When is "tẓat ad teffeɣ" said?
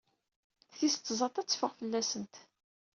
0.97-1.71